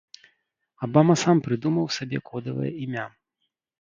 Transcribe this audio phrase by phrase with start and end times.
[0.87, 3.05] Абама сам прыдумаў сабе кодавае імя.